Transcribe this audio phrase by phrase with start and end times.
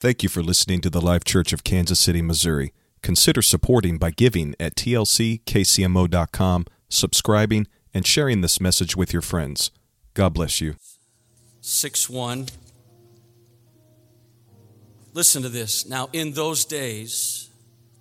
[0.00, 2.72] Thank you for listening to the Life Church of Kansas City, Missouri.
[3.02, 9.70] Consider supporting by giving at tlckcmo.com, subscribing, and sharing this message with your friends.
[10.14, 10.76] God bless you.
[11.60, 12.46] 6 1.
[15.12, 15.86] Listen to this.
[15.86, 17.50] Now, in those days,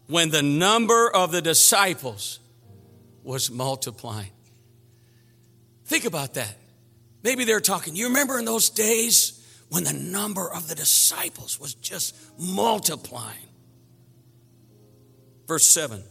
[0.07, 2.39] when the number of the disciples
[3.25, 4.31] was multiplying.
[5.84, 6.55] Think about that.
[7.23, 9.38] Maybe they're talking, you remember in those days
[9.70, 13.47] when the number of the disciples was just multiplying?
[15.48, 16.03] Verse 7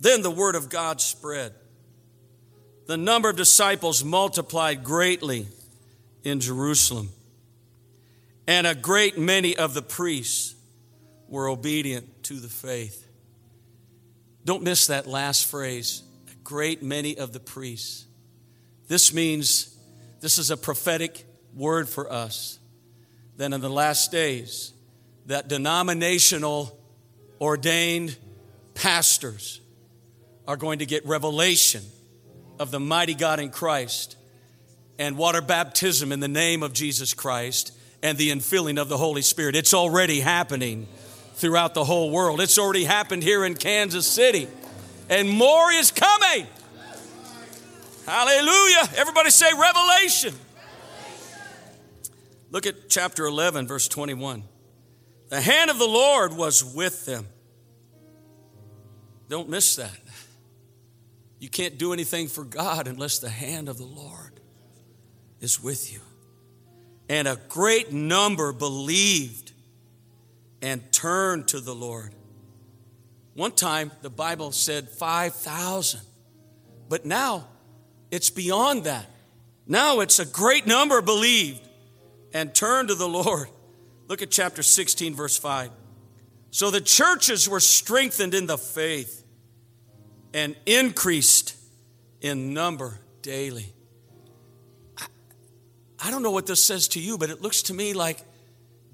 [0.00, 1.52] Then the word of God spread.
[2.86, 5.48] The number of disciples multiplied greatly
[6.22, 7.10] in Jerusalem,
[8.46, 10.54] and a great many of the priests
[11.28, 13.06] were obedient to the faith.
[14.44, 18.06] Don't miss that last phrase a great many of the priests.
[18.86, 19.76] This means
[20.20, 21.24] this is a prophetic
[21.54, 22.60] word for us.
[23.36, 24.72] Then in the last days,
[25.26, 26.78] that denominational
[27.40, 28.16] ordained
[28.74, 29.60] pastors
[30.46, 31.82] are going to get revelation
[32.58, 34.16] of the mighty God in Christ
[34.98, 39.22] and water baptism in the name of Jesus Christ and the infilling of the Holy
[39.22, 39.56] Spirit.
[39.56, 40.86] It's already happening
[41.34, 42.40] throughout the whole world.
[42.40, 44.48] It's already happened here in Kansas City.
[45.10, 46.46] And more is coming.
[48.06, 48.88] Hallelujah.
[48.96, 50.34] Everybody say revelation.
[52.50, 54.44] Look at chapter 11, verse 21.
[55.28, 57.26] The hand of the Lord was with them.
[59.28, 59.98] Don't miss that.
[61.38, 64.40] You can't do anything for God unless the hand of the Lord
[65.40, 66.00] is with you.
[67.08, 69.52] And a great number believed
[70.62, 72.14] and turned to the Lord.
[73.34, 76.00] One time, the Bible said 5,000,
[76.88, 77.48] but now
[78.10, 79.06] it's beyond that.
[79.66, 81.65] Now it's a great number believed
[82.36, 83.48] and turn to the Lord.
[84.08, 85.70] Look at chapter 16, verse 5.
[86.50, 89.24] So the churches were strengthened in the faith
[90.34, 91.56] and increased
[92.20, 93.72] in number daily.
[95.98, 98.22] I don't know what this says to you, but it looks to me like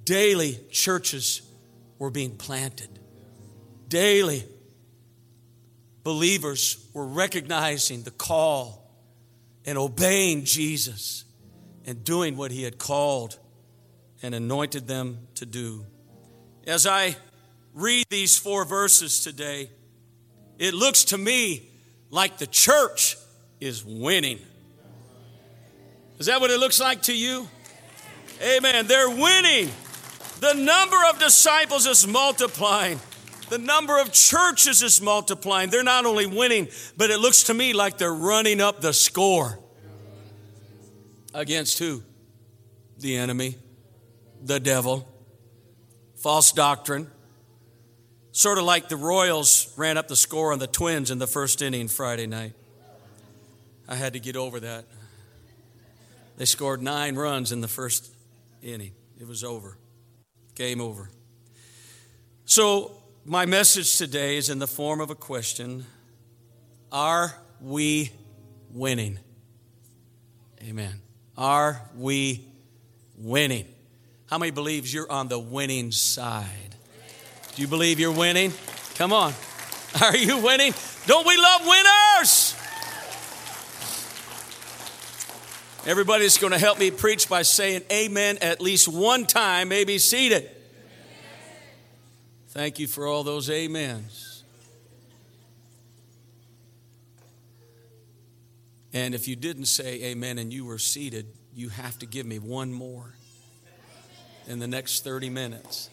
[0.04, 1.42] daily churches
[1.98, 3.00] were being planted.
[3.88, 4.44] Daily,
[6.04, 8.88] believers were recognizing the call
[9.66, 11.24] and obeying Jesus
[11.86, 13.38] and doing what he had called
[14.22, 15.84] and anointed them to do.
[16.66, 17.16] As I
[17.74, 19.70] read these four verses today,
[20.58, 21.68] it looks to me
[22.10, 23.16] like the church
[23.60, 24.38] is winning.
[26.18, 27.48] Is that what it looks like to you?
[28.40, 28.86] Amen.
[28.86, 29.70] They're winning.
[30.40, 33.00] The number of disciples is multiplying.
[33.48, 35.70] The number of churches is multiplying.
[35.70, 39.58] They're not only winning, but it looks to me like they're running up the score.
[41.34, 42.02] Against who?
[42.98, 43.56] The enemy,
[44.42, 45.08] the devil,
[46.16, 47.10] false doctrine.
[48.32, 51.60] Sort of like the Royals ran up the score on the Twins in the first
[51.60, 52.54] inning Friday night.
[53.88, 54.86] I had to get over that.
[56.38, 58.10] They scored nine runs in the first
[58.62, 58.92] inning.
[59.20, 59.76] It was over.
[60.54, 61.10] Game over.
[62.44, 65.86] So, my message today is in the form of a question
[66.90, 68.10] Are we
[68.70, 69.18] winning?
[70.62, 71.00] Amen.
[71.36, 72.44] Are we
[73.16, 73.66] winning?
[74.26, 76.46] How many believes you're on the winning side?
[77.54, 78.52] Do you believe you're winning?
[78.94, 79.34] Come on.
[80.02, 80.72] Are you winning?
[81.06, 82.56] Don't we love winners?
[85.84, 90.48] Everybody's going to help me preach by saying amen at least one time, maybe seated.
[92.50, 94.31] Thank you for all those amens.
[98.92, 102.38] And if you didn't say amen and you were seated, you have to give me
[102.38, 103.14] one more
[104.46, 105.88] in the next 30 minutes.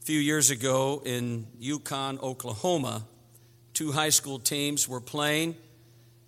[0.00, 3.04] A few years ago in Yukon, Oklahoma,
[3.74, 5.56] two high school teams were playing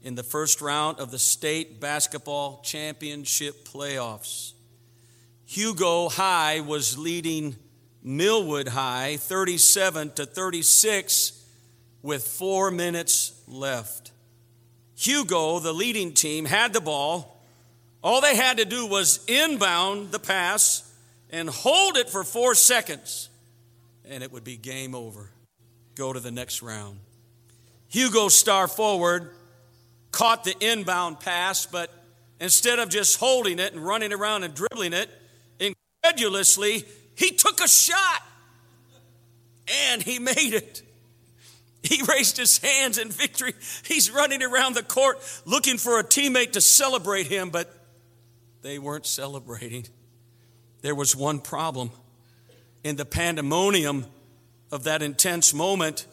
[0.02, 4.52] in the first round of the state basketball championship playoffs.
[5.46, 7.56] Hugo High was leading
[8.02, 11.39] Millwood High 37 to 36
[12.02, 14.12] with four minutes left.
[14.97, 17.43] Hugo, the leading team, had the ball.
[18.02, 20.91] All they had to do was inbound the pass
[21.31, 23.29] and hold it for four seconds,
[24.05, 25.31] and it would be game over.
[25.94, 26.99] Go to the next round.
[27.88, 29.31] Hugo, star forward,
[30.12, 31.91] caught the inbound pass, but
[32.41, 35.11] instead of just holding it and running around and dribbling it,
[35.58, 38.23] incredulously, he took a shot
[39.91, 40.82] and he made it.
[41.82, 43.55] He raised his hands in victory.
[43.85, 47.73] He's running around the court looking for a teammate to celebrate him, but
[48.62, 49.87] they weren't celebrating.
[50.82, 51.91] there was one problem.
[52.82, 54.06] In the pandemonium
[54.73, 56.06] of that intense moment,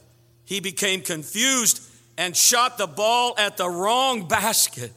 [0.43, 1.81] he became confused
[2.17, 4.91] and shot the ball at the wrong basket.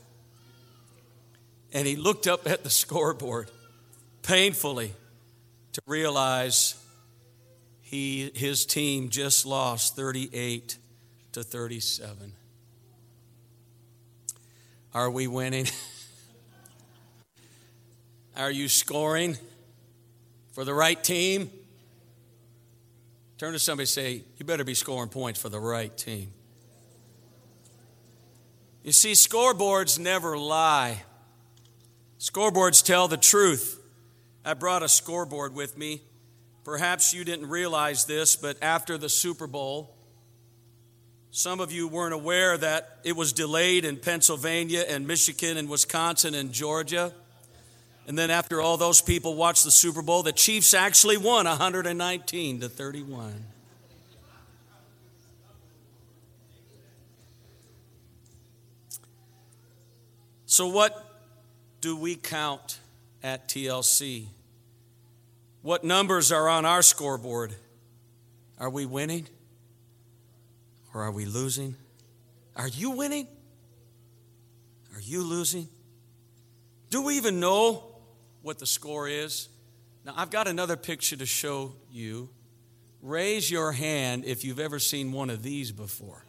[1.73, 3.51] And he looked up at the scoreboard
[4.23, 4.93] painfully
[5.73, 6.75] to realize
[7.91, 10.79] he, his team just lost 38
[11.33, 12.33] to 37.
[14.95, 15.67] Are we winning?
[18.37, 19.37] Are you scoring
[20.53, 21.51] for the right team?
[23.39, 26.33] Turn to somebody and say, You better be scoring points for the right team.
[28.85, 31.03] You see, scoreboards never lie,
[32.21, 33.83] scoreboards tell the truth.
[34.45, 36.03] I brought a scoreboard with me.
[36.65, 39.95] Perhaps you didn't realize this, but after the Super Bowl,
[41.31, 46.35] some of you weren't aware that it was delayed in Pennsylvania and Michigan and Wisconsin
[46.35, 47.13] and Georgia.
[48.07, 52.61] And then after all those people watched the Super Bowl, the Chiefs actually won 119
[52.61, 53.45] to 31.
[60.47, 61.23] So, what
[61.81, 62.81] do we count
[63.23, 64.27] at TLC?
[65.63, 67.55] What numbers are on our scoreboard?
[68.59, 69.27] Are we winning?
[70.95, 71.77] Or are we losing?
[72.57, 73.29] Are you winning?
[74.95, 75.69] Are you losing?
[76.89, 77.85] Do we even know
[78.43, 79.49] what the score is?
[80.05, 82.31] Now, I've got another picture to show you.
[83.03, 86.25] Raise your hand if you've ever seen one of these before.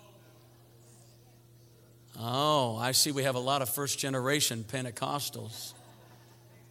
[2.20, 5.74] Oh, I see we have a lot of first generation Pentecostals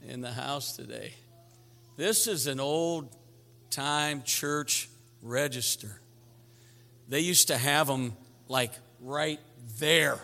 [0.06, 1.14] in the house today.
[2.00, 3.14] This is an old
[3.68, 4.88] time church
[5.20, 6.00] register.
[7.10, 8.16] They used to have them
[8.48, 9.38] like right
[9.78, 10.18] there,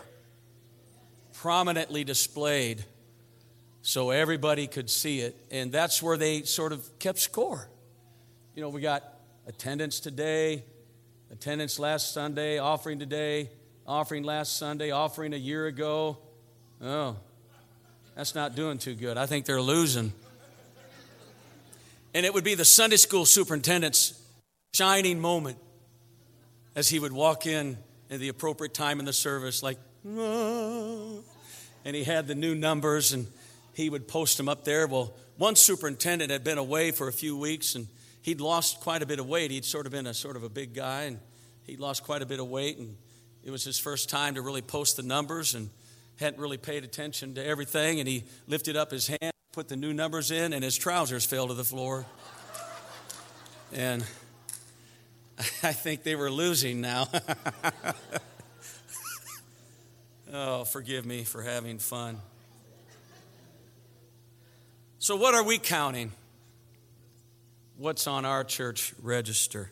[1.33, 2.83] prominently displayed
[3.83, 5.35] so everybody could see it.
[5.51, 7.69] And that's where they sort of kept score.
[8.55, 9.03] You know, we got
[9.45, 10.63] attendance today,
[11.29, 13.51] attendance last Sunday, offering today,
[13.85, 16.17] offering last Sunday, offering a year ago.
[16.81, 17.17] Oh,
[18.15, 19.15] that's not doing too good.
[19.15, 20.11] I think they're losing.
[22.17, 24.19] And it would be the Sunday school superintendent's
[24.73, 25.59] shining moment
[26.75, 27.77] as he would walk in
[28.09, 31.21] at the appropriate time in the service, like, and
[31.85, 33.27] he had the new numbers and
[33.75, 34.87] he would post them up there.
[34.87, 37.85] Well, one superintendent had been away for a few weeks and
[38.23, 39.51] he'd lost quite a bit of weight.
[39.51, 41.19] He'd sort of been a sort of a big guy and
[41.67, 42.97] he'd lost quite a bit of weight and
[43.43, 45.69] it was his first time to really post the numbers and
[46.19, 47.99] hadn't really paid attention to everything.
[47.99, 51.47] And he lifted up his hand, put the new numbers in, and his trousers fell
[51.47, 52.05] to the floor.
[53.73, 54.03] And
[55.63, 57.07] I think they were losing now.
[60.31, 62.19] oh, forgive me for having fun.
[64.99, 66.11] So, what are we counting?
[67.77, 69.71] What's on our church register?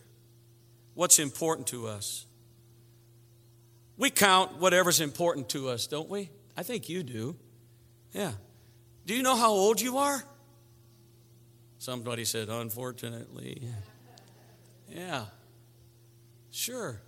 [0.95, 2.25] What's important to us?
[3.97, 6.31] We count whatever's important to us, don't we?
[6.57, 7.35] I think you do.
[8.13, 8.31] Yeah.
[9.05, 10.23] Do you know how old you are?
[11.77, 13.61] Somebody said, unfortunately.
[14.89, 15.25] Yeah.
[16.49, 16.99] Sure.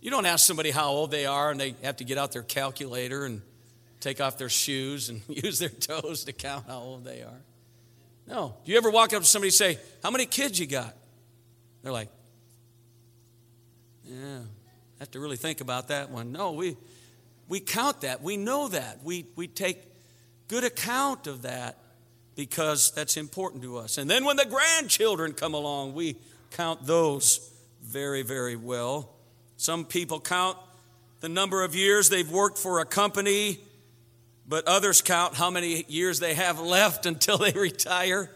[0.00, 2.42] You don't ask somebody how old they are and they have to get out their
[2.42, 3.40] calculator and
[4.00, 7.40] take off their shoes and use their toes to count how old they are.
[8.26, 8.54] No.
[8.64, 10.94] Do you ever walk up to somebody and say, How many kids you got?
[11.82, 12.10] They're like,
[14.04, 16.32] Yeah, I have to really think about that one.
[16.32, 16.76] No, we,
[17.48, 18.22] we count that.
[18.22, 19.02] We know that.
[19.02, 19.82] We, we take
[20.48, 21.78] good account of that
[22.34, 23.98] because that's important to us.
[23.98, 26.16] And then when the grandchildren come along, we
[26.52, 27.50] count those
[27.82, 29.10] very, very well.
[29.56, 30.56] Some people count
[31.20, 33.58] the number of years they've worked for a company
[34.48, 38.30] but others count how many years they have left until they retire.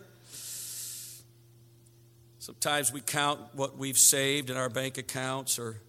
[2.38, 5.81] Sometimes we count what we've saved in our bank accounts or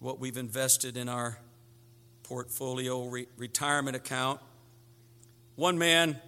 [0.00, 1.38] what we've invested in our
[2.22, 4.40] portfolio re- retirement account.
[5.56, 6.20] One man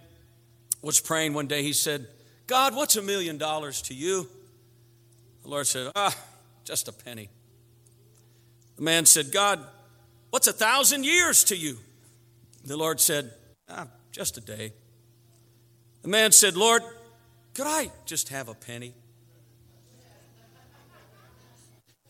[0.83, 1.63] was praying one day.
[1.63, 2.07] He said,
[2.47, 4.29] God, what's a million dollars to you?
[5.43, 6.17] The Lord said, Ah,
[6.65, 7.29] just a penny.
[8.77, 9.61] The man said, God,
[10.31, 11.79] what's a thousand years to you?
[12.65, 13.31] The Lord said,
[13.69, 14.73] Ah, just a day.
[16.03, 16.83] The man said, Lord,
[17.55, 18.95] could I just have a penny?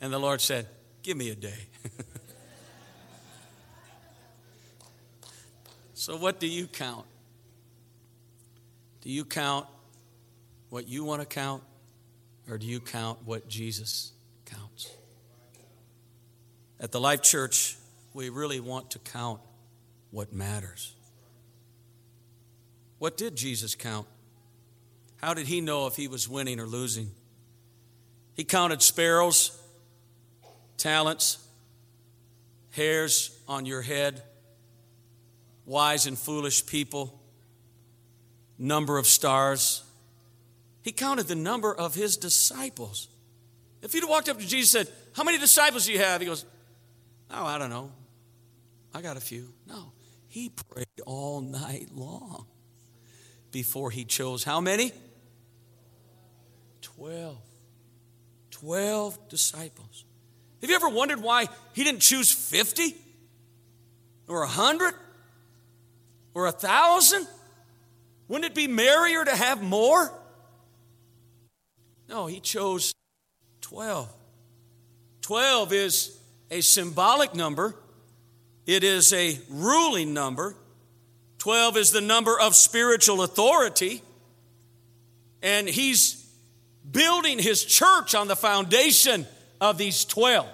[0.01, 0.67] And the Lord said,
[1.03, 1.67] Give me a day.
[5.99, 7.05] so, what do you count?
[9.01, 9.67] Do you count
[10.71, 11.65] what you want to count,
[12.49, 14.13] or do you count what Jesus
[14.45, 14.93] counts?
[16.79, 17.77] At the Life Church,
[18.15, 19.41] we really want to count
[20.13, 20.95] what matters.
[23.01, 24.07] What did Jesus count?
[25.17, 27.11] How did he know if he was winning or losing?
[28.35, 29.61] He counted sparrows,
[30.77, 31.45] talents,
[32.71, 34.23] hairs on your head,
[35.69, 37.21] wise and foolish people,
[38.59, 39.85] number of stars.
[40.83, 43.09] He counted the number of his disciples.
[43.83, 46.21] If he'd walked up to Jesus and said, How many disciples do you have?
[46.21, 46.45] He goes,
[47.31, 47.93] Oh, I don't know.
[48.95, 49.53] I got a few.
[49.67, 49.93] No.
[50.27, 52.47] He prayed all night long
[53.53, 54.93] before he chose how many?
[56.81, 57.39] Twelve.
[58.51, 60.05] Twelve disciples.
[60.63, 62.97] Have you ever wondered why he didn't choose 50
[64.27, 64.95] or 100
[66.35, 67.27] or a 1,000?
[68.29, 70.13] Wouldn't it be merrier to have more?
[72.09, 72.95] No, he chose
[73.63, 74.09] 12.
[75.23, 76.19] 12 is
[76.51, 77.77] a symbolic number,
[78.67, 80.55] it is a ruling number.
[81.39, 84.03] 12 is the number of spiritual authority.
[85.43, 86.27] And he's
[86.91, 89.27] building his church on the foundation
[89.61, 90.47] of these 12.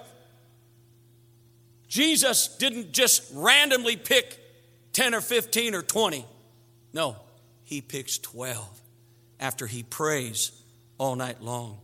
[1.87, 4.39] Jesus didn't just randomly pick
[4.95, 6.25] 10 or 15 or 20.
[6.93, 7.17] No,
[7.65, 8.65] he picks 12
[9.41, 10.53] after he prays
[10.97, 11.79] all night long.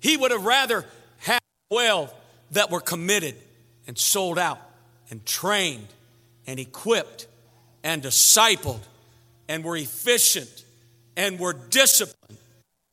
[0.00, 0.86] He would have rather
[1.18, 1.40] had
[1.70, 2.12] 12
[2.52, 3.34] that were committed
[3.86, 4.58] and sold out
[5.10, 5.88] and trained
[6.46, 7.26] and equipped
[7.84, 8.80] and discipled
[9.46, 10.64] and were efficient
[11.18, 12.38] and were disciplined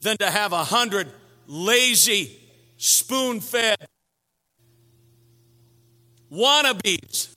[0.01, 1.09] than to have a hundred
[1.47, 2.37] lazy,
[2.75, 3.77] spoon fed
[6.29, 7.33] wannabes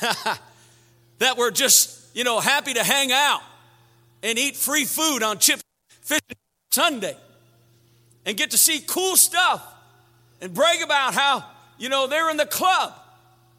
[1.24, 3.40] that were just, you know, happy to hang out
[4.22, 5.58] and eat free food on chip
[6.02, 6.20] fish
[6.70, 7.16] Sunday
[8.26, 9.66] and get to see cool stuff
[10.42, 11.42] and brag about how,
[11.78, 12.92] you know, they're in the club.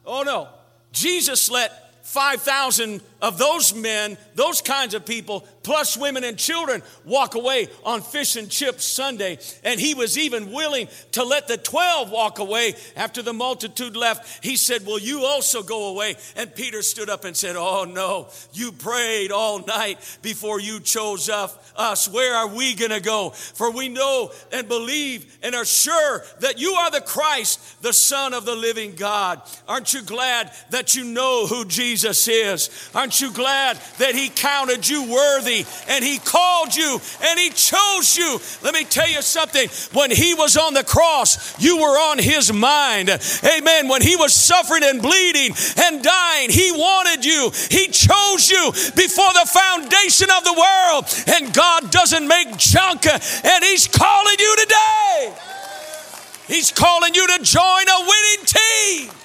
[0.04, 0.48] Oh no.
[0.92, 7.34] Jesus let 5,000 of those men, those kinds of people, plus women and children, walk
[7.34, 9.38] away on fish and chips Sunday.
[9.64, 14.44] And he was even willing to let the 12 walk away after the multitude left.
[14.44, 16.16] He said, Will you also go away?
[16.36, 21.28] And Peter stood up and said, Oh no, you prayed all night before you chose
[21.28, 22.08] us.
[22.08, 23.30] Where are we going to go?
[23.30, 28.34] For we know and believe and are sure that you are the Christ, the Son
[28.34, 29.40] of the living God.
[29.68, 32.90] Aren't you glad that you know who Jesus is?
[32.94, 38.16] Aren't you glad that He counted you worthy and He called you and He chose
[38.16, 38.40] you?
[38.62, 39.68] Let me tell you something.
[39.92, 43.08] When He was on the cross, you were on His mind.
[43.08, 43.88] Amen.
[43.88, 47.50] When He was suffering and bleeding and dying, He wanted you.
[47.70, 51.04] He chose you before the foundation of the world.
[51.28, 55.34] And God doesn't make junk, and He's calling you today.
[56.46, 59.15] He's calling you to join a winning team.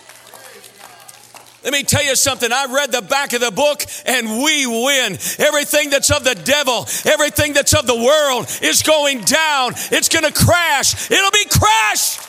[1.64, 2.52] Let me tell you something.
[2.52, 5.14] I read the back of the book and we win.
[5.38, 9.74] Everything that's of the devil, everything that's of the world is going down.
[9.92, 11.12] It's going to crash.
[11.12, 12.28] It'll be crashed.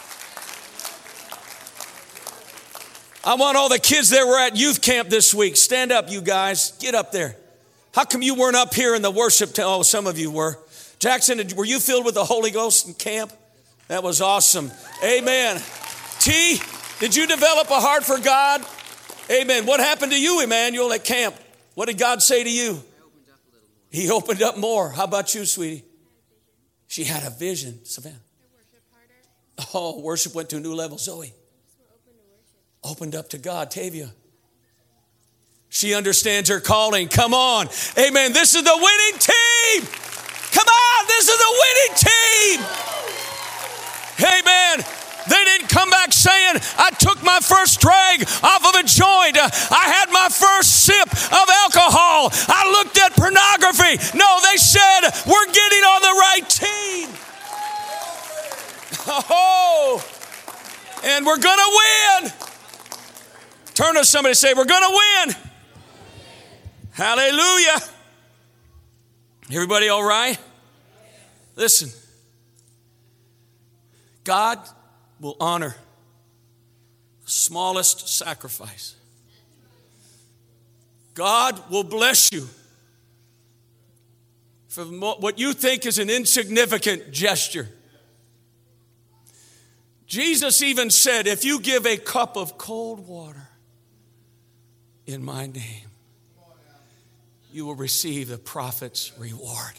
[3.24, 5.56] I want all the kids that were at youth camp this week.
[5.56, 6.72] Stand up, you guys.
[6.80, 7.36] Get up there.
[7.94, 9.52] How come you weren't up here in the worship?
[9.54, 10.58] T- oh, some of you were.
[10.98, 13.32] Jackson, were you filled with the Holy Ghost in camp?
[13.88, 14.72] That was awesome.
[15.04, 15.60] Amen.
[16.18, 16.60] T,
[16.98, 18.64] did you develop a heart for God?
[19.32, 19.66] Amen.
[19.66, 21.34] What happened to you, Emmanuel, at camp?
[21.74, 22.82] What did God say to you?
[23.90, 24.90] He opened up more.
[24.90, 25.84] How about you, sweetie?
[26.88, 28.16] She had a vision, Savannah.
[29.74, 30.98] Oh, worship went to a new level.
[30.98, 31.32] Zoe
[32.84, 33.70] opened up to God.
[33.70, 34.10] Tavia.
[35.68, 37.08] She understands her calling.
[37.08, 37.68] Come on.
[37.98, 38.32] Amen.
[38.32, 39.88] This is the winning team.
[40.52, 41.06] Come on.
[41.06, 42.60] This is the winning team.
[44.20, 45.01] Amen.
[45.28, 49.36] They didn't come back saying, I took my first drag off of a joint.
[49.38, 52.30] I had my first sip of alcohol.
[52.48, 54.18] I looked at pornography.
[54.18, 57.08] No, they said, We're getting on the right team.
[59.04, 60.00] Oh,
[61.02, 62.32] and we're going to win.
[63.74, 65.36] Turn to somebody and say, We're going to win.
[66.92, 67.80] Hallelujah.
[69.50, 70.38] Everybody all right?
[71.56, 71.90] Listen.
[74.24, 74.60] God
[75.22, 75.76] will honor
[77.24, 78.96] the smallest sacrifice.
[81.14, 82.48] God will bless you
[84.66, 87.68] for what you think is an insignificant gesture.
[90.06, 93.48] Jesus even said, If you give a cup of cold water
[95.06, 95.88] in my name,
[97.52, 99.74] you will receive the prophet's reward.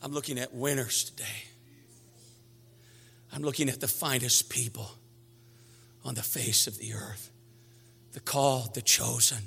[0.00, 1.47] I'm looking at winners today.
[3.32, 4.90] I'm looking at the finest people
[6.04, 7.30] on the face of the earth
[8.12, 9.38] the called, the chosen,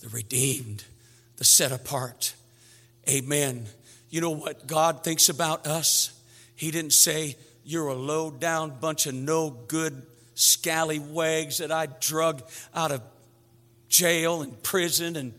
[0.00, 0.84] the redeemed,
[1.36, 2.34] the set apart.
[3.08, 3.66] Amen.
[4.10, 6.18] You know what God thinks about us?
[6.54, 10.02] He didn't say, You're a low down bunch of no good
[10.34, 12.42] scallywags that I drug
[12.74, 13.02] out of
[13.88, 15.34] jail and prison and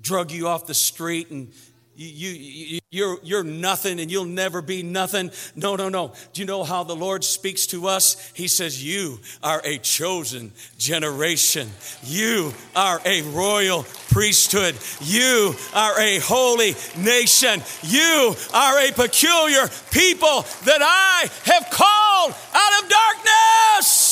[0.00, 1.52] drug you off the street and
[2.00, 5.30] you, you, you're, you're nothing and you'll never be nothing.
[5.54, 6.14] No, no, no.
[6.32, 8.32] Do you know how the Lord speaks to us?
[8.34, 11.68] He says, You are a chosen generation.
[12.02, 14.76] You are a royal priesthood.
[15.02, 17.62] You are a holy nation.
[17.82, 24.09] You are a peculiar people that I have called out of darkness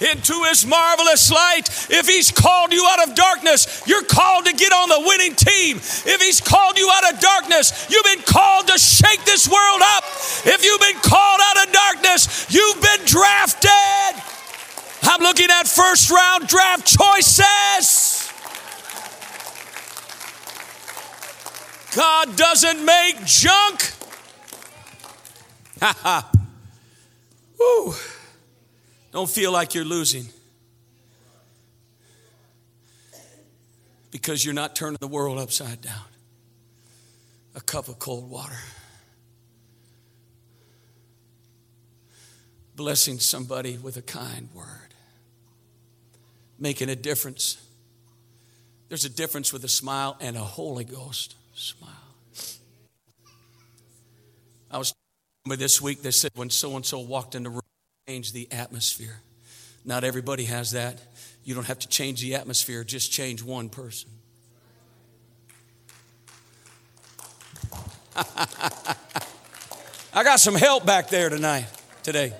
[0.00, 1.68] into his marvelous light.
[1.90, 5.76] If he's called you out of darkness, you're called to get on the winning team.
[5.76, 10.04] If he's called you out of darkness, you've been called to shake this world up.
[10.46, 13.70] If you've been called out of darkness, you've been drafted.
[15.02, 18.30] I'm looking at first round draft choices.
[21.94, 23.92] God doesn't make junk.
[25.80, 26.30] Ha ha.
[27.58, 27.94] Woo.
[29.12, 30.26] Don't feel like you're losing
[34.10, 36.04] because you're not turning the world upside down.
[37.54, 38.58] A cup of cold water.
[42.76, 44.94] Blessing somebody with a kind word.
[46.58, 47.60] Making a difference.
[48.88, 51.90] There's a difference with a smile and a Holy Ghost smile.
[54.70, 54.94] I was
[55.46, 57.60] this week, they said when so and so walked in the room,
[58.08, 59.20] change the atmosphere.
[59.84, 61.00] Not everybody has that.
[61.44, 64.10] You don't have to change the atmosphere, just change one person.
[68.16, 68.96] I
[70.24, 71.66] got some help back there tonight,
[72.02, 72.34] today.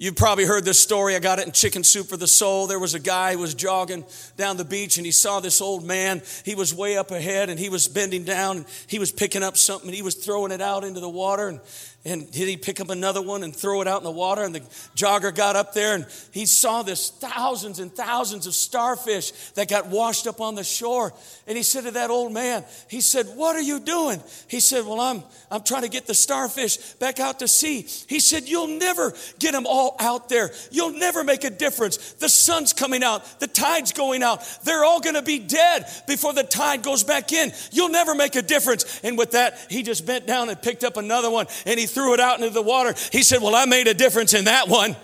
[0.00, 1.14] You've probably heard this story.
[1.14, 2.66] I got it in Chicken Soup for the Soul.
[2.66, 4.06] There was a guy who was jogging
[4.38, 6.22] down the beach and he saw this old man.
[6.42, 9.58] He was way up ahead and he was bending down and he was picking up
[9.58, 11.48] something and he was throwing it out into the water.
[11.48, 11.60] And
[12.02, 14.42] and did he pick up another one and throw it out in the water?
[14.42, 14.60] And the
[14.96, 19.88] jogger got up there and he saw this thousands and thousands of starfish that got
[19.88, 21.12] washed up on the shore.
[21.46, 24.22] And he said to that old man, he said, What are you doing?
[24.48, 27.86] He said, Well, I'm, I'm trying to get the starfish back out to sea.
[28.08, 30.52] He said, You'll never get them all out there.
[30.70, 32.14] You'll never make a difference.
[32.14, 34.40] The sun's coming out, the tide's going out.
[34.64, 37.52] They're all going to be dead before the tide goes back in.
[37.72, 39.00] You'll never make a difference.
[39.04, 42.14] And with that, he just bent down and picked up another one and he threw
[42.14, 42.94] it out into the water.
[43.12, 44.96] He said, Well, I made a difference in that one.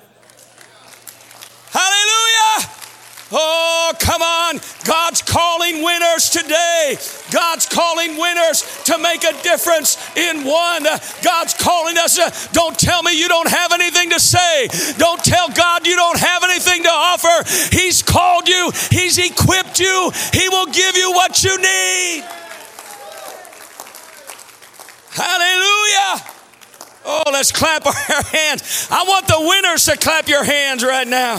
[1.71, 2.77] Hallelujah!
[3.33, 4.61] Oh, come on.
[4.85, 6.97] God's calling winners today.
[7.33, 10.85] God's calling winners to make a difference in one.
[11.23, 12.49] God's calling us.
[12.53, 14.69] Don't tell me you don't have anything to say.
[14.97, 17.75] Don't tell God you don't have anything to offer.
[17.75, 22.25] He's called you, He's equipped you, He will give you what you need.
[25.11, 26.36] Hallelujah.
[27.09, 27.93] Oh, let's clap our
[28.33, 28.89] hands.
[28.91, 31.35] I want the winners to clap your hands right now.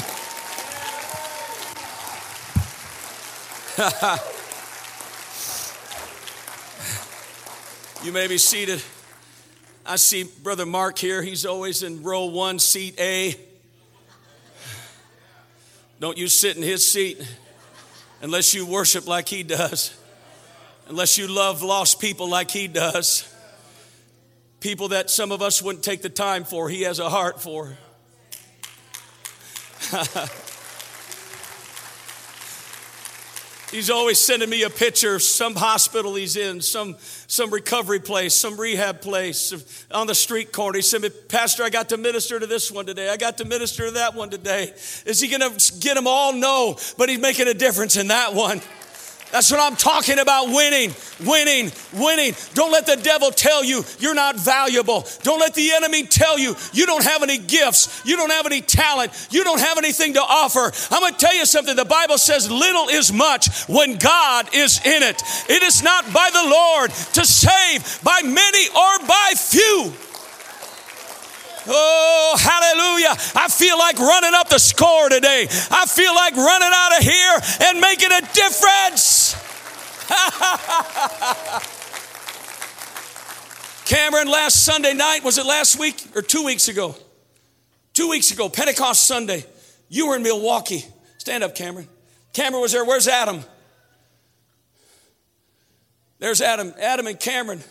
[8.05, 8.81] you may be seated.
[9.85, 11.21] I see Brother Mark here.
[11.21, 13.35] He's always in row one, seat A.
[15.99, 17.21] Don't you sit in his seat
[18.21, 19.93] unless you worship like he does,
[20.87, 23.33] unless you love lost people like he does
[24.59, 27.77] people that some of us wouldn't take the time for, he has a heart for.
[33.71, 36.95] He's always sending me a picture of some hospital he's in, some,
[37.27, 40.77] some recovery place, some rehab place on the street corner.
[40.77, 43.09] He said, Pastor, I got to minister to this one today.
[43.09, 44.73] I got to minister to that one today.
[45.05, 46.31] Is he to get them all?
[46.31, 48.61] No, but he's making a difference in that one.
[49.31, 52.33] That's what I'm talking about winning, winning, winning.
[52.53, 55.05] Don't let the devil tell you you're not valuable.
[55.23, 58.61] Don't let the enemy tell you you don't have any gifts, you don't have any
[58.61, 60.71] talent, you don't have anything to offer.
[60.93, 61.75] I'm going to tell you something.
[61.75, 65.21] The Bible says little is much when God is in it.
[65.49, 69.93] It is not by the Lord to save by many or by few.
[71.69, 73.11] Oh, hallelujah.
[73.35, 75.47] I feel like running up the score today.
[75.69, 79.16] I feel like running out of here and making a difference.
[83.85, 86.95] Cameron, last Sunday night, was it last week or two weeks ago?
[87.93, 89.45] Two weeks ago, Pentecost Sunday,
[89.89, 90.85] you were in Milwaukee.
[91.17, 91.87] Stand up, Cameron.
[92.33, 92.85] Cameron was there.
[92.85, 93.41] Where's Adam?
[96.19, 96.73] There's Adam.
[96.79, 97.61] Adam and Cameron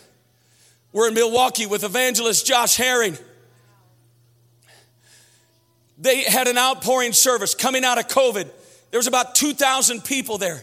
[0.92, 3.16] were in Milwaukee with evangelist Josh Herring.
[5.98, 8.48] They had an outpouring service coming out of COVID.
[8.90, 10.62] There was about 2,000 people there.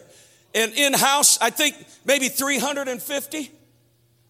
[0.53, 3.51] And in house, I think maybe 350.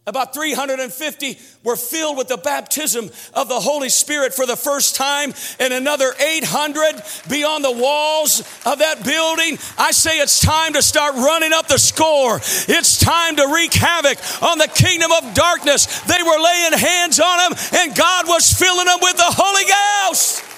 [0.05, 5.33] About 350 were filled with the baptism of the Holy Spirit for the first time,
[5.61, 9.57] and another 800 beyond the walls of that building.
[9.77, 12.35] I say it's time to start running up the score.
[12.35, 16.01] It's time to wreak havoc on the kingdom of darkness.
[16.01, 19.63] They were laying hands on them, and God was filling them with the Holy
[20.09, 20.52] Ghost.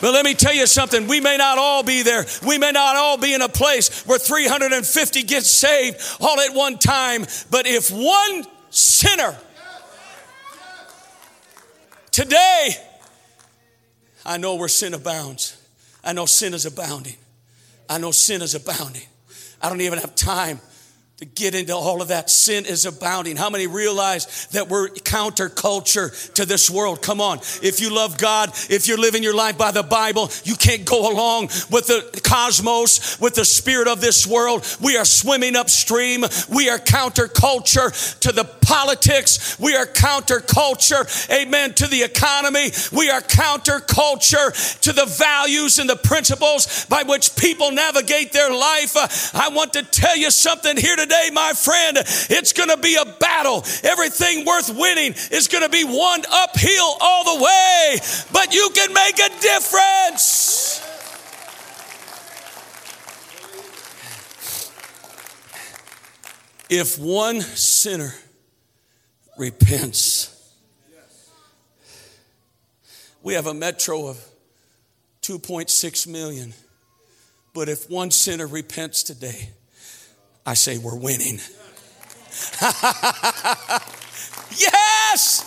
[0.00, 1.06] But let me tell you something.
[1.06, 2.26] We may not all be there.
[2.46, 6.78] We may not all be in a place where 350 get saved all at one
[6.78, 7.26] time.
[7.50, 9.36] But if one sinner
[12.10, 12.70] today,
[14.24, 15.56] I know where sin abounds.
[16.04, 17.16] I know sin is abounding.
[17.88, 19.06] I know sin is abounding.
[19.62, 20.60] I don't even have time
[21.18, 22.28] to get into all of that.
[22.28, 23.36] Sin is abounding.
[23.36, 27.00] How many realize that we're counterculture to this world?
[27.00, 27.38] Come on.
[27.62, 31.10] If you love God, if you're living your life by the Bible, you can't go
[31.10, 34.66] along with the cosmos, with the spirit of this world.
[34.82, 36.22] We are swimming upstream.
[36.50, 39.58] We are counterculture to the politics.
[39.60, 42.70] We are counterculture, amen, to the economy.
[42.92, 48.96] We are counterculture to the values and the principles by which people navigate their life.
[48.96, 49.06] Uh,
[49.38, 53.04] I want to tell you something here today my friend, it's going to be a
[53.04, 53.62] battle.
[53.84, 57.98] Everything worth winning is going to be won uphill all the way,
[58.32, 60.82] but you can make a difference.
[66.68, 68.12] If one sinner
[69.36, 70.32] repents,
[73.22, 74.24] we have a metro of
[75.22, 76.54] 2.6 million.
[77.52, 79.50] But if one sinner repents today,
[80.44, 81.38] I say we're winning.
[84.56, 85.42] yes!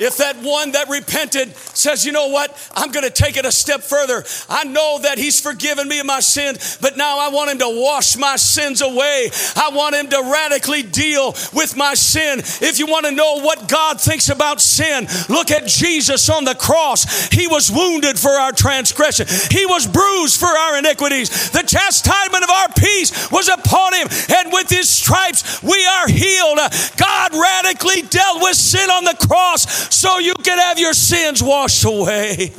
[0.00, 3.52] If that one that repented says, you know what, I'm going to take it a
[3.52, 4.24] step further.
[4.48, 7.68] I know that he's forgiven me of my sin, but now I want him to
[7.68, 9.30] wash my sins away.
[9.54, 12.40] I want him to radically deal with my sin.
[12.40, 16.54] If you want to know what God thinks about sin, look at Jesus on the
[16.54, 17.28] cross.
[17.28, 21.50] He was wounded for our transgression, he was bruised for our iniquities.
[21.50, 26.58] The chastisement of our peace was upon him, and with his stripes we are healed.
[26.96, 31.67] God radically dealt with sin on the cross so you can have your sins washed
[31.84, 32.52] away.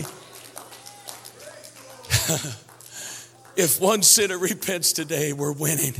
[3.55, 5.93] if one sinner repents today, we're winning.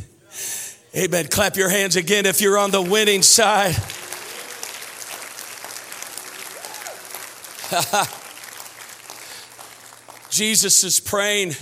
[0.96, 1.28] Amen.
[1.28, 3.76] Clap your hands again if you're on the winning side.
[10.32, 11.54] Jesus is praying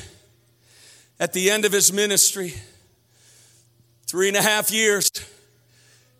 [1.20, 2.54] at the end of his ministry.
[4.06, 5.10] Three and a half years.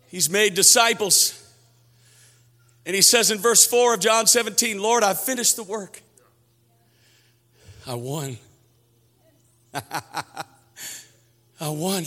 [0.08, 1.37] He's made disciples.
[2.88, 6.00] And he says in verse 4 of John 17, Lord, I finished the work.
[7.86, 8.38] I won.
[9.74, 10.44] I
[11.60, 12.04] won.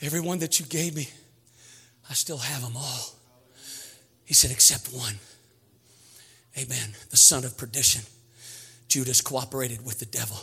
[0.00, 1.08] Everyone that you gave me,
[2.08, 3.16] I still have them all.
[4.24, 5.18] He said, except one.
[6.56, 6.94] Amen.
[7.10, 8.02] The son of perdition.
[8.86, 10.36] Judas cooperated with the devil.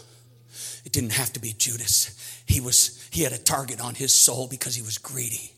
[0.83, 2.43] It didn't have to be Judas.
[2.45, 5.53] He was he had a target on his soul because he was greedy.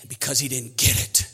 [0.00, 1.30] And because he didn't get it,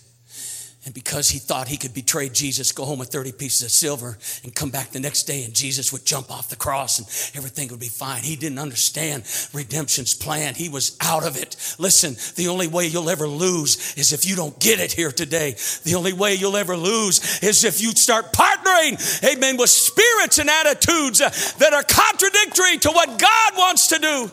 [0.87, 4.17] and because he thought he could betray Jesus, go home with 30 pieces of silver
[4.45, 7.69] and come back the next day and Jesus would jump off the cross and everything
[7.69, 8.23] would be fine.
[8.23, 10.55] He didn't understand redemption's plan.
[10.55, 11.57] He was out of it.
[11.81, 15.57] Listen, the only way you'll ever lose is if you don't get it here today.
[15.83, 20.49] The only way you'll ever lose is if you start partnering, amen, with spirits and
[20.49, 24.31] attitudes that are contradictory to what God wants to do.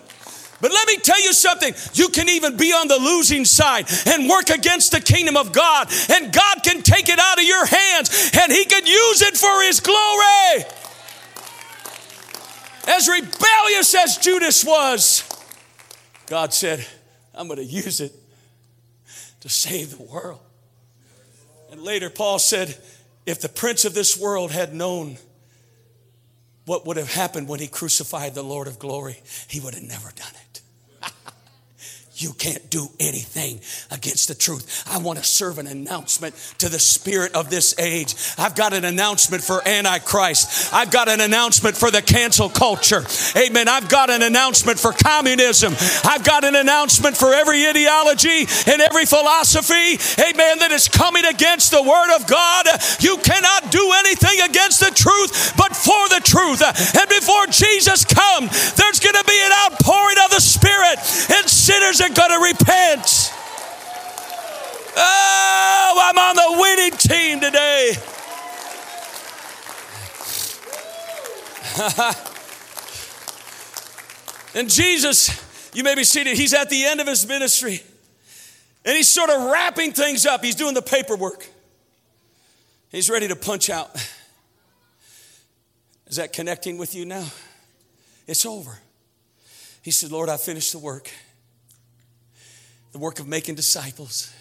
[0.64, 1.74] But let me tell you something.
[1.94, 5.92] You can even be on the losing side and work against the kingdom of God,
[6.10, 9.62] and God can take it out of your hands and He can use it for
[9.62, 10.64] His glory.
[12.88, 15.26] As rebellious as Judas was,
[16.28, 16.88] God said,
[17.36, 18.14] I'm going to use it
[19.42, 20.40] to save the world.
[21.74, 22.78] And later, Paul said,
[23.26, 25.18] if the prince of this world had known
[26.66, 30.10] what would have happened when he crucified the Lord of glory, he would have never
[30.16, 30.43] done it.
[32.24, 33.60] You can't do anything
[33.92, 34.86] against the truth.
[34.90, 38.16] I want to serve an announcement to the spirit of this age.
[38.38, 40.74] I've got an announcement for Antichrist.
[40.74, 43.04] I've got an announcement for the cancel culture.
[43.36, 43.68] Amen.
[43.68, 45.76] I've got an announcement for communism.
[46.06, 51.72] I've got an announcement for every ideology and every philosophy, amen, that is coming against
[51.72, 52.68] the word of God.
[53.04, 56.64] You cannot do anything against the truth but for the truth.
[56.64, 61.04] And before Jesus comes, there's going to be an outpouring of the Spirit,
[61.36, 63.32] and sinners are going to repent.
[64.96, 67.94] Oh, I'm on the winning team today.
[74.56, 75.32] And Jesus,
[75.74, 77.82] you may be seated, he's at the end of his ministry.
[78.86, 80.44] And he's sort of wrapping things up.
[80.44, 81.48] He's doing the paperwork.
[82.92, 83.96] He's ready to punch out.
[86.08, 87.26] Is that connecting with you now?
[88.28, 88.80] It's over.
[89.82, 91.10] He said, Lord, I finished the work
[92.94, 94.34] the work of making disciples,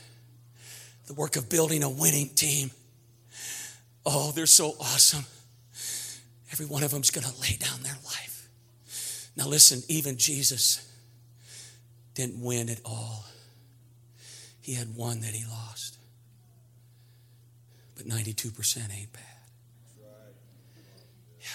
[1.07, 2.71] the work of building a winning team.
[4.07, 5.25] Oh, they're so awesome.
[6.53, 8.49] Every one of them's going to lay down their life.
[9.37, 10.87] Now, listen, even Jesus
[12.15, 13.25] didn't win at all.
[14.61, 15.97] He had one that he lost.
[17.97, 19.23] But 92% ain't bad.
[21.41, 21.47] Yeah.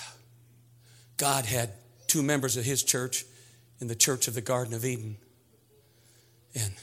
[1.18, 1.74] God had
[2.08, 3.24] two members of his church
[3.80, 5.18] in the church of the Garden of Eden.
[6.60, 6.74] And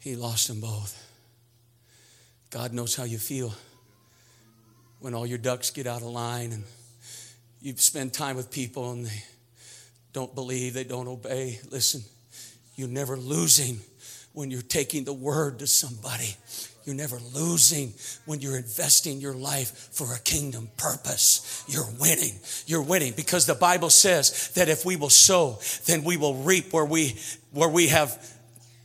[0.00, 1.00] he lost them both.
[2.50, 3.52] God knows how you feel
[5.00, 6.64] when all your ducks get out of line and
[7.60, 9.22] you spend time with people and they
[10.12, 11.58] don't believe, they don't obey.
[11.70, 12.02] Listen,
[12.76, 13.80] you're never losing
[14.32, 16.36] when you're taking the word to somebody.
[16.84, 17.94] You're never losing
[18.26, 21.64] when you're investing your life for a kingdom purpose.
[21.66, 22.34] You're winning.
[22.66, 26.72] You're winning because the Bible says that if we will sow, then we will reap
[26.72, 27.16] where we
[27.52, 28.33] where we have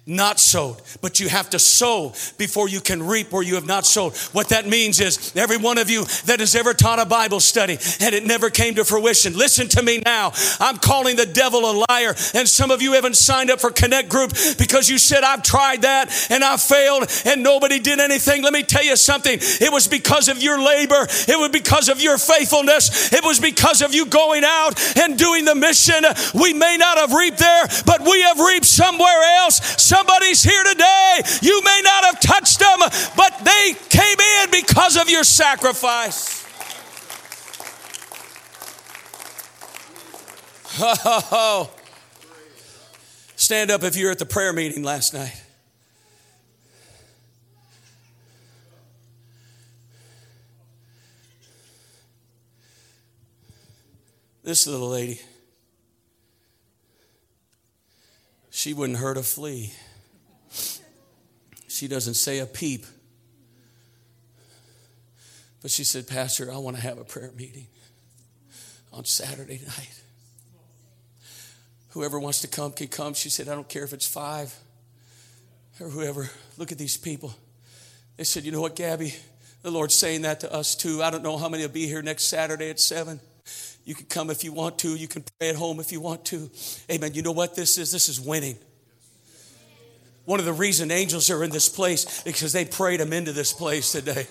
[0.09, 3.85] not sowed, but you have to sow before you can reap where you have not
[3.85, 4.15] sowed.
[4.33, 7.77] What that means is every one of you that has ever taught a Bible study
[8.01, 10.33] and it never came to fruition, listen to me now.
[10.59, 12.15] I'm calling the devil a liar.
[12.33, 15.83] And some of you haven't signed up for Connect Group because you said, I've tried
[15.83, 18.41] that and I failed and nobody did anything.
[18.41, 19.37] Let me tell you something.
[19.39, 23.83] It was because of your labor, it was because of your faithfulness, it was because
[23.83, 26.03] of you going out and doing the mission.
[26.33, 29.59] We may not have reaped there, but we have reaped somewhere else.
[29.99, 31.21] Somebody's here today.
[31.41, 32.79] You may not have touched them,
[33.17, 36.45] but they came in because of your sacrifice.
[40.79, 41.69] Oh,
[43.35, 45.35] stand up if you're at the prayer meeting last night.
[54.43, 55.19] This little lady,
[58.49, 59.73] she wouldn't hurt a flea.
[61.79, 62.85] She doesn't say a peep.
[65.61, 67.67] But she said, Pastor, I want to have a prayer meeting
[68.91, 70.01] on Saturday night.
[71.91, 73.13] Whoever wants to come can come.
[73.13, 74.53] She said, I don't care if it's five
[75.79, 76.29] or whoever.
[76.57, 77.33] Look at these people.
[78.17, 79.13] They said, You know what, Gabby?
[79.61, 81.01] The Lord's saying that to us too.
[81.01, 83.21] I don't know how many will be here next Saturday at 7.
[83.85, 84.97] You can come if you want to.
[84.97, 86.51] You can pray at home if you want to.
[86.91, 87.13] Amen.
[87.13, 87.89] You know what this is?
[87.89, 88.57] This is winning.
[90.29, 93.51] One of the reasons angels are in this place because they prayed them into this
[93.51, 94.27] place today.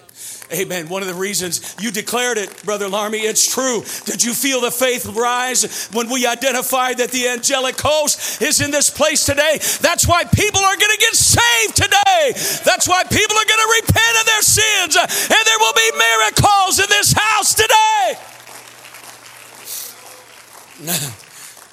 [0.52, 0.88] Amen.
[0.88, 3.82] One of the reasons you declared it, Brother Larmy, it's true.
[4.04, 8.70] Did you feel the faith rise when we identified that the angelic host is in
[8.70, 9.58] this place today?
[9.82, 12.30] That's why people are going to get saved today.
[12.62, 16.78] That's why people are going to repent of their sins, and there will be miracles
[16.78, 18.14] in this house today.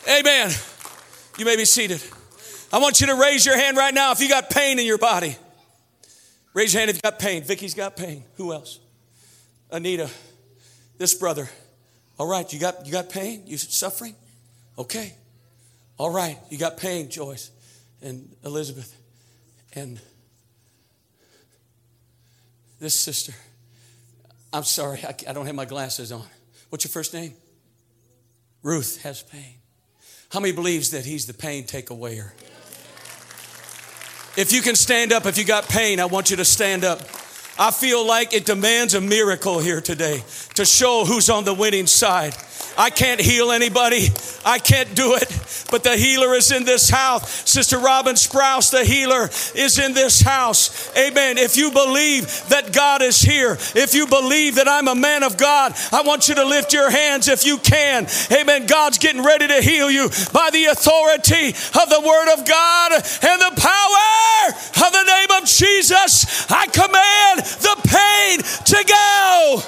[0.19, 0.49] Amen.
[1.37, 2.01] You may be seated.
[2.71, 4.97] I want you to raise your hand right now if you got pain in your
[4.97, 5.37] body.
[6.53, 7.43] Raise your hand if you got pain.
[7.43, 8.23] Vicky's got pain.
[8.35, 8.79] Who else?
[9.71, 10.09] Anita,
[10.97, 11.49] this brother.
[12.17, 13.43] All right, you got you got pain?
[13.45, 14.15] You suffering?
[14.77, 15.13] Okay.
[15.97, 17.51] All right, you got pain, Joyce
[18.01, 18.95] and Elizabeth
[19.73, 19.99] and
[22.79, 23.33] this sister.
[24.53, 26.25] I'm sorry, I, I don't have my glasses on.
[26.69, 27.33] What's your first name?
[28.63, 29.55] Ruth has pain.
[30.29, 32.31] How many believes that he's the pain takeawayer?
[34.37, 36.99] If you can stand up, if you got pain, I want you to stand up.
[37.57, 40.23] I feel like it demands a miracle here today
[40.55, 42.35] to show who's on the winning side.
[42.77, 44.09] I can't heal anybody.
[44.45, 45.29] I can't do it.
[45.71, 47.49] But the healer is in this house.
[47.49, 50.95] Sister Robin Sprouse, the healer, is in this house.
[50.97, 51.37] Amen.
[51.37, 55.37] If you believe that God is here, if you believe that I'm a man of
[55.37, 58.07] God, I want you to lift your hands if you can.
[58.31, 58.67] Amen.
[58.67, 63.41] God's getting ready to heal you by the authority of the Word of God and
[63.41, 66.45] the power of the name of Jesus.
[66.51, 69.61] I command the pain to go.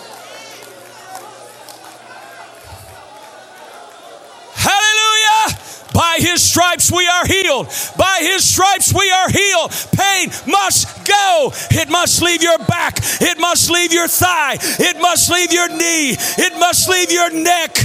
[4.55, 5.57] Hallelujah.
[5.93, 7.67] By his stripes we are healed.
[7.97, 9.71] By his stripes we are healed.
[9.93, 11.51] Pain must go.
[11.71, 12.99] It must leave your back.
[13.21, 14.57] It must leave your thigh.
[14.59, 16.11] It must leave your knee.
[16.11, 17.77] It must leave your neck.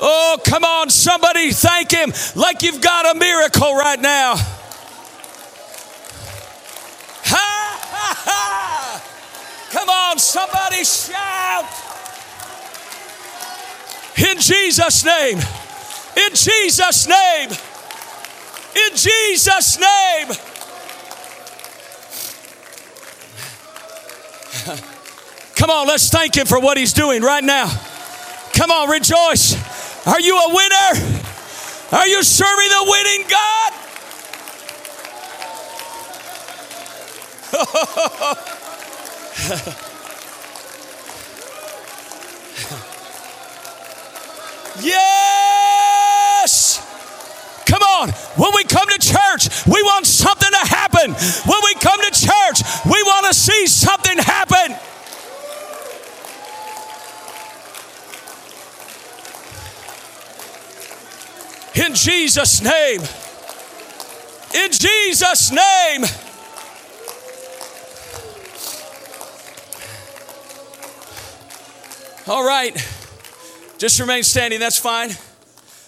[0.00, 4.34] Oh, come on, somebody thank him like you've got a miracle right now.
[9.70, 11.64] Come on, somebody shout.
[14.18, 15.38] In Jesus' name.
[16.16, 17.50] In Jesus' name.
[18.74, 20.26] In Jesus' name.
[25.56, 27.70] Come on, let's thank Him for what He's doing right now.
[28.52, 29.56] Come on, rejoice.
[30.06, 30.92] Are you a winner?
[31.92, 33.72] Are you serving the winning God?
[44.80, 46.86] yes!
[47.66, 51.10] Come on, when we come to church, we want something to happen.
[51.10, 54.76] When we come to church, we want to see something happen.
[61.84, 63.00] In Jesus' name.
[64.54, 66.04] In Jesus' name.
[72.26, 72.74] All right.
[73.78, 74.60] Just remain standing.
[74.60, 75.10] That's fine.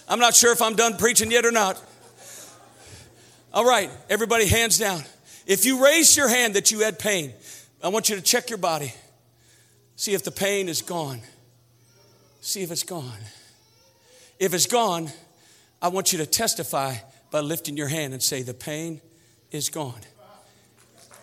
[0.07, 1.81] I'm not sure if I'm done preaching yet or not.
[3.53, 3.89] All right.
[4.09, 5.03] Everybody, hands down.
[5.45, 7.33] If you raise your hand that you had pain,
[7.83, 8.93] I want you to check your body.
[9.95, 11.21] See if the pain is gone.
[12.41, 13.19] See if it's gone.
[14.39, 15.09] If it's gone,
[15.81, 16.95] I want you to testify
[17.29, 19.01] by lifting your hand and say, The pain
[19.51, 20.01] is gone.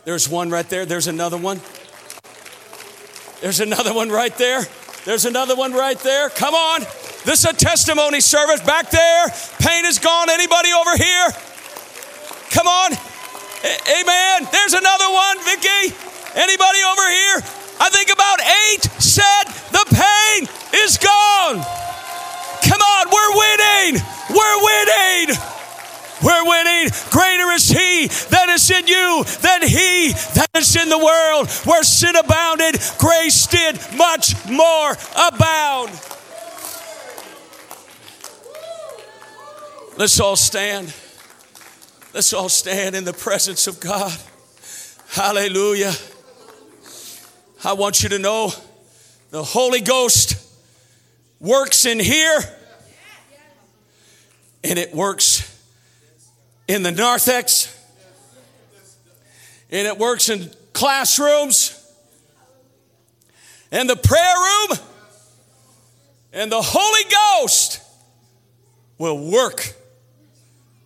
[0.04, 0.86] There's one right there.
[0.86, 1.60] There's another one.
[3.40, 4.64] There's another one right there.
[5.04, 6.28] There's another one right there.
[6.30, 6.80] Come on.
[7.24, 9.26] This is a testimony service back there.
[9.58, 10.30] Pain is gone.
[10.30, 11.28] Anybody over here?
[12.50, 12.92] Come on.
[12.92, 14.48] A- Amen.
[14.52, 15.94] There's another one, Vicky.
[16.34, 17.36] Anybody over here?
[17.80, 20.48] I think about eight said the pain
[20.84, 21.64] is gone.
[22.62, 24.02] Come on, we're winning.
[24.28, 25.36] We're winning.
[26.22, 26.90] We're winning.
[27.10, 31.48] Greater is He that is in you than He that is in the world.
[31.64, 35.90] Where sin abounded, grace did much more abound.
[39.96, 40.94] Let's all stand.
[42.14, 44.16] Let's all stand in the presence of God.
[45.10, 45.92] Hallelujah.
[47.64, 48.52] I want you to know
[49.30, 50.36] the Holy Ghost
[51.40, 52.40] works in here
[54.64, 55.39] and it works
[56.70, 57.76] in the narthex,
[59.70, 61.76] and it works in classrooms,
[63.72, 64.78] and the prayer room,
[66.32, 67.10] and the Holy
[67.42, 67.80] Ghost
[68.98, 69.74] will work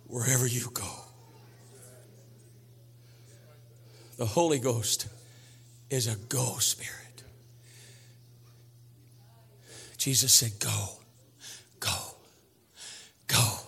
[0.07, 0.89] wherever you go.
[4.17, 5.07] The Holy Ghost
[5.91, 7.23] is a go spirit.
[9.99, 10.99] Jesus said, Go,
[11.79, 11.95] go,
[13.27, 13.59] go.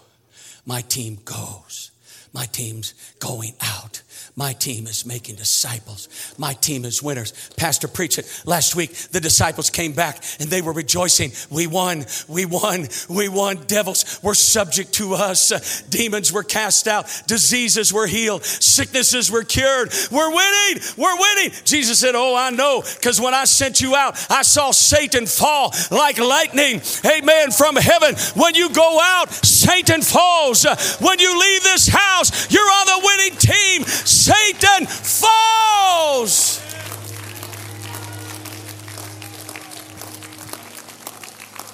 [0.65, 1.91] My team goes.
[2.37, 4.03] My team's going out.
[4.35, 6.07] My team is making disciples.
[6.37, 7.33] My team is winners.
[7.57, 8.93] Pastor preached it last week.
[8.93, 11.31] The disciples came back and they were rejoicing.
[11.49, 12.05] We won.
[12.27, 12.87] We won.
[13.09, 13.57] We won.
[13.67, 15.81] Devils were subject to us.
[15.83, 17.05] Demons were cast out.
[17.27, 18.45] Diseases were healed.
[18.45, 19.91] Sicknesses were cured.
[20.11, 20.83] We're winning.
[20.97, 21.51] We're winning.
[21.65, 22.81] Jesus said, Oh, I know.
[22.81, 26.81] Because when I sent you out, I saw Satan fall like lightning.
[27.05, 27.51] Amen.
[27.51, 28.15] From heaven.
[28.35, 30.65] When you go out, Satan falls.
[30.99, 33.83] When you leave this house, you're on the winning team.
[34.07, 36.66] Satan falls.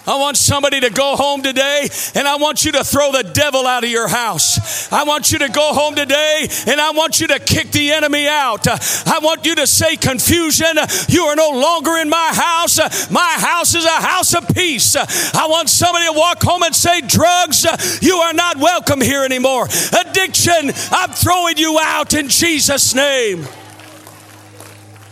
[0.06, 3.66] I want somebody to go home today and I want you to throw the devil
[3.66, 4.92] out of your house.
[4.92, 8.28] I want you to go home today and I want you to kick the enemy
[8.28, 8.68] out.
[8.68, 13.10] I want you to say, Confusion, you are no longer in my house.
[13.10, 14.96] My house is a house of peace.
[14.98, 17.66] I want somebody to walk home and say, Drugs,
[18.02, 19.66] you are not welcome here anymore.
[19.66, 23.46] Addiction, I'm throwing you out in Jesus' name.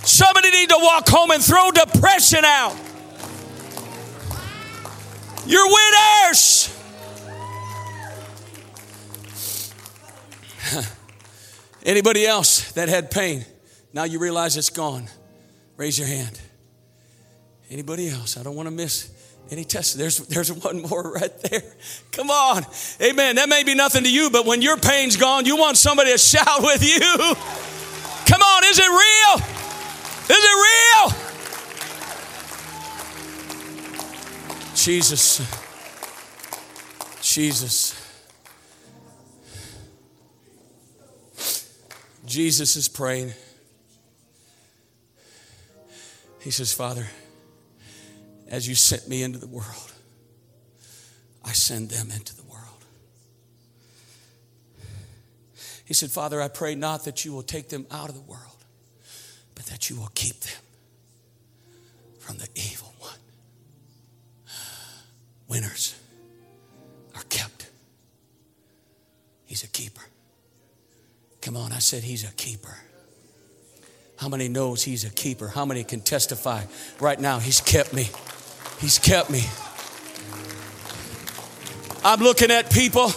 [0.04, 2.76] Somebody need to walk home and throw depression out.
[5.46, 6.78] You're winners.
[11.84, 13.46] Anybody else that had pain,
[13.94, 15.08] now you realize it's gone.
[15.78, 16.40] Raise your hand.
[17.70, 18.38] Anybody else?
[18.38, 19.10] I don't want to miss
[19.50, 19.98] any test.
[19.98, 21.64] There's, there's one more right there.
[22.12, 22.66] Come on.
[23.02, 23.36] Amen.
[23.36, 26.18] That may be nothing to you, but when your pain's gone, you want somebody to
[26.20, 27.00] shout with you.
[27.00, 28.64] Come on.
[28.66, 29.48] Is it real?
[30.30, 30.91] Is it real?
[34.84, 35.40] Jesus.
[37.22, 37.96] Jesus.
[42.26, 43.32] Jesus is praying.
[46.40, 47.06] He says, Father,
[48.50, 49.94] as you sent me into the world,
[51.46, 52.84] I send them into the world.
[55.86, 58.66] He said, Father, I pray not that you will take them out of the world,
[59.54, 60.62] but that you will keep them
[62.18, 63.21] from the evil one
[65.52, 66.00] winners
[67.14, 67.70] are kept.
[69.46, 70.02] He's a keeper.
[71.42, 72.78] Come on, I said he's a keeper.
[74.18, 75.50] How many knows he's a keeper?
[75.50, 76.64] How many can testify
[77.02, 78.08] right now he's kept me.
[78.80, 79.44] He's kept me.
[82.04, 83.12] I'm looking at people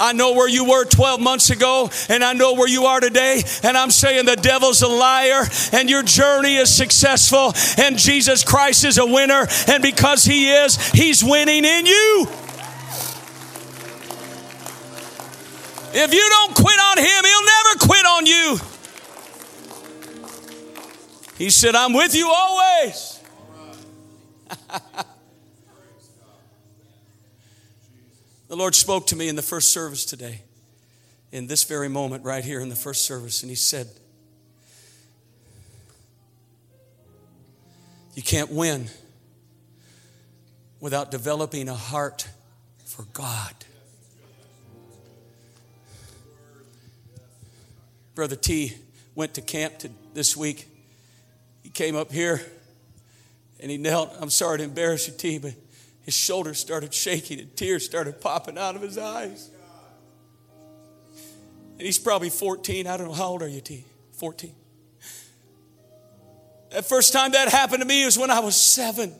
[0.00, 3.42] I know where you were 12 months ago, and I know where you are today.
[3.62, 5.42] And I'm saying the devil's a liar,
[5.72, 9.46] and your journey is successful, and Jesus Christ is a winner.
[9.66, 12.28] And because he is, he's winning in you.
[15.90, 18.58] If you don't quit on him, he'll never quit on you.
[21.38, 23.20] He said, I'm with you always.
[28.48, 30.42] the Lord spoke to me in the first service today,
[31.30, 33.88] in this very moment, right here in the first service, and He said,
[38.14, 38.88] You can't win
[40.80, 42.28] without developing a heart
[42.84, 43.54] for God.
[48.16, 48.74] Brother T
[49.14, 50.66] went to camp to, this week.
[51.62, 52.40] He came up here
[53.60, 54.12] and he knelt.
[54.20, 55.54] I'm sorry to embarrass you, T, but
[56.08, 59.50] his shoulders started shaking and tears started popping out of his eyes.
[61.72, 62.86] And he's probably 14.
[62.86, 63.12] I don't know.
[63.12, 63.84] How old are you, T?
[64.12, 64.54] 14.
[66.70, 69.12] The first time that happened to me was when I was seven.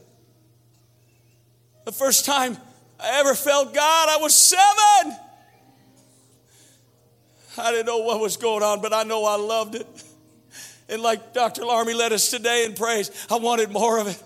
[1.85, 2.57] The first time
[2.99, 5.19] I ever felt God, I was seven.
[7.59, 9.87] I didn't know what was going on, but I know I loved it.
[10.89, 11.67] And like Dr.
[11.67, 14.23] Larmy led us today in praise, I wanted more of it.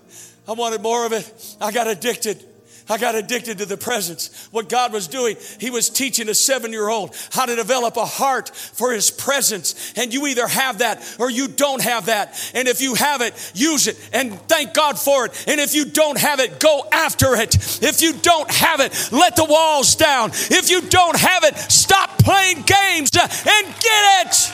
[0.46, 1.56] I wanted more of it.
[1.60, 2.51] I got addicted.
[2.88, 4.48] I got addicted to the presence.
[4.50, 8.04] What God was doing, He was teaching a seven year old how to develop a
[8.04, 9.92] heart for His presence.
[9.96, 12.38] And you either have that or you don't have that.
[12.54, 15.44] And if you have it, use it and thank God for it.
[15.46, 17.54] And if you don't have it, go after it.
[17.82, 20.30] If you don't have it, let the walls down.
[20.32, 24.52] If you don't have it, stop playing games and get it.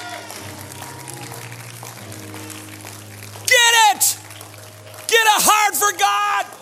[3.47, 4.19] Get it.
[5.09, 6.58] Get a heart for God.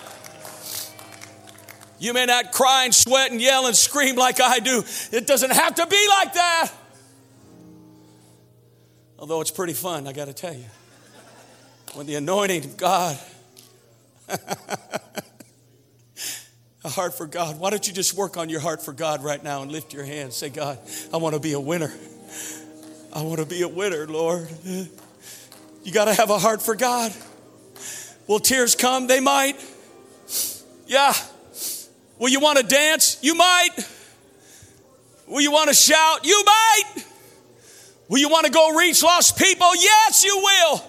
[2.06, 4.84] You may not cry and sweat and yell and scream like I do.
[5.10, 6.70] It doesn't have to be like that.
[9.18, 10.66] Although it's pretty fun, I got to tell you.
[11.94, 13.18] When the anointing of God,
[14.28, 14.38] a
[16.84, 17.58] heart for God.
[17.58, 20.04] Why don't you just work on your heart for God right now and lift your
[20.04, 20.36] hands?
[20.36, 20.78] Say, God,
[21.12, 21.92] I want to be a winner.
[23.12, 24.48] I want to be a winner, Lord.
[24.64, 27.12] You got to have a heart for God.
[28.28, 29.08] Will tears come?
[29.08, 29.56] They might.
[30.86, 31.12] Yeah.
[32.18, 33.18] Will you want to dance?
[33.22, 33.70] You might.
[35.26, 36.24] Will you want to shout?
[36.24, 37.04] You might.
[38.08, 39.74] Will you want to go reach lost people?
[39.74, 40.82] Yes, you will.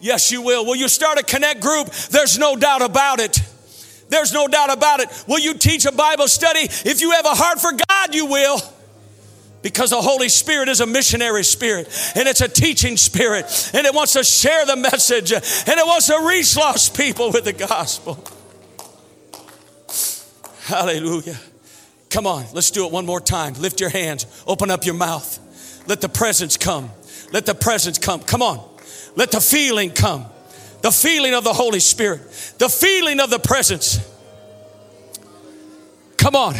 [0.00, 0.64] Yes, you will.
[0.64, 1.90] Will you start a connect group?
[2.10, 3.40] There's no doubt about it.
[4.08, 5.24] There's no doubt about it.
[5.26, 6.60] Will you teach a Bible study?
[6.60, 8.60] If you have a heart for God, you will
[9.64, 13.94] because the Holy Spirit is a missionary spirit and it's a teaching spirit and it
[13.94, 18.22] wants to share the message and it wants to reach lost people with the gospel.
[20.64, 21.38] Hallelujah.
[22.10, 23.54] Come on, let's do it one more time.
[23.54, 25.40] Lift your hands, open up your mouth.
[25.86, 26.90] Let the presence come.
[27.32, 28.20] Let the presence come.
[28.20, 28.66] Come on.
[29.16, 30.26] Let the feeling come.
[30.82, 32.20] The feeling of the Holy Spirit,
[32.58, 33.98] the feeling of the presence.
[36.16, 36.54] Come on.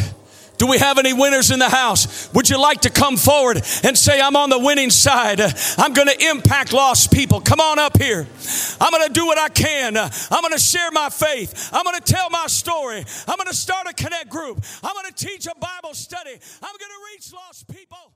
[0.57, 2.33] Do we have any winners in the house?
[2.33, 5.41] Would you like to come forward and say, I'm on the winning side?
[5.77, 7.41] I'm going to impact lost people.
[7.41, 8.25] Come on up here.
[8.79, 9.97] I'm going to do what I can.
[9.97, 11.69] I'm going to share my faith.
[11.73, 13.03] I'm going to tell my story.
[13.27, 14.63] I'm going to start a connect group.
[14.83, 16.31] I'm going to teach a Bible study.
[16.31, 18.14] I'm going to reach lost people.